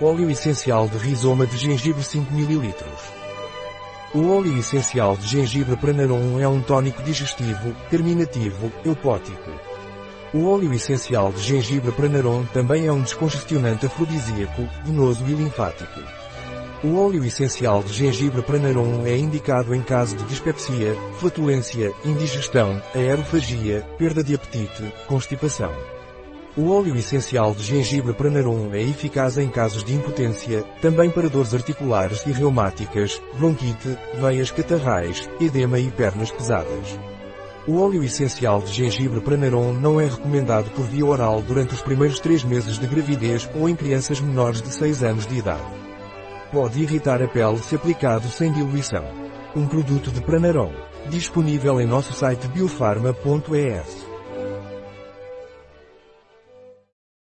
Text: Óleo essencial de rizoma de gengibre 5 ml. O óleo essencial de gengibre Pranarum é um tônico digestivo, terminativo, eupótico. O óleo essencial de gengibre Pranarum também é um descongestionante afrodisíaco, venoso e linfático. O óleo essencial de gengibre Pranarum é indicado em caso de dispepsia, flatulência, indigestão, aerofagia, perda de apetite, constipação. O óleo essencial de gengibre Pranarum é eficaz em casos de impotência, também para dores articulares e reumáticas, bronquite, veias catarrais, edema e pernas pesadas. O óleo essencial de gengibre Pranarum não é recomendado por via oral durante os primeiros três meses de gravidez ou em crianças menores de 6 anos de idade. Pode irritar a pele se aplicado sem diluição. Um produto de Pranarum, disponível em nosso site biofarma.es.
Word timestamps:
Óleo 0.00 0.28
essencial 0.28 0.88
de 0.88 0.98
rizoma 0.98 1.46
de 1.46 1.56
gengibre 1.56 2.02
5 2.02 2.34
ml. 2.34 2.74
O 4.12 4.28
óleo 4.28 4.58
essencial 4.58 5.16
de 5.16 5.24
gengibre 5.28 5.76
Pranarum 5.76 6.40
é 6.40 6.48
um 6.48 6.60
tônico 6.60 7.00
digestivo, 7.00 7.72
terminativo, 7.88 8.72
eupótico. 8.84 9.52
O 10.34 10.48
óleo 10.48 10.74
essencial 10.74 11.30
de 11.30 11.40
gengibre 11.40 11.92
Pranarum 11.92 12.44
também 12.46 12.88
é 12.88 12.92
um 12.92 13.02
descongestionante 13.02 13.86
afrodisíaco, 13.86 14.68
venoso 14.84 15.24
e 15.28 15.32
linfático. 15.32 16.00
O 16.82 16.98
óleo 16.98 17.24
essencial 17.24 17.80
de 17.80 17.92
gengibre 17.92 18.42
Pranarum 18.42 19.06
é 19.06 19.16
indicado 19.16 19.72
em 19.72 19.80
caso 19.80 20.16
de 20.16 20.24
dispepsia, 20.24 20.92
flatulência, 21.20 21.92
indigestão, 22.04 22.82
aerofagia, 22.92 23.86
perda 23.96 24.24
de 24.24 24.34
apetite, 24.34 24.92
constipação. 25.06 25.72
O 26.56 26.70
óleo 26.70 26.94
essencial 26.94 27.52
de 27.52 27.64
gengibre 27.64 28.14
Pranarum 28.14 28.72
é 28.72 28.80
eficaz 28.80 29.36
em 29.38 29.48
casos 29.48 29.82
de 29.82 29.92
impotência, 29.92 30.62
também 30.80 31.10
para 31.10 31.28
dores 31.28 31.52
articulares 31.52 32.24
e 32.26 32.30
reumáticas, 32.30 33.20
bronquite, 33.36 33.98
veias 34.14 34.52
catarrais, 34.52 35.28
edema 35.40 35.80
e 35.80 35.90
pernas 35.90 36.30
pesadas. 36.30 36.96
O 37.66 37.80
óleo 37.80 38.04
essencial 38.04 38.62
de 38.62 38.72
gengibre 38.72 39.20
Pranarum 39.20 39.72
não 39.72 40.00
é 40.00 40.04
recomendado 40.04 40.70
por 40.70 40.84
via 40.84 41.04
oral 41.04 41.42
durante 41.42 41.74
os 41.74 41.82
primeiros 41.82 42.20
três 42.20 42.44
meses 42.44 42.78
de 42.78 42.86
gravidez 42.86 43.50
ou 43.56 43.68
em 43.68 43.74
crianças 43.74 44.20
menores 44.20 44.62
de 44.62 44.68
6 44.68 45.02
anos 45.02 45.26
de 45.26 45.38
idade. 45.38 45.74
Pode 46.52 46.80
irritar 46.80 47.20
a 47.20 47.26
pele 47.26 47.58
se 47.58 47.74
aplicado 47.74 48.28
sem 48.28 48.52
diluição. 48.52 49.04
Um 49.56 49.66
produto 49.66 50.12
de 50.12 50.20
Pranarum, 50.20 50.72
disponível 51.10 51.80
em 51.80 51.86
nosso 51.86 52.12
site 52.12 52.46
biofarma.es. 52.46 54.03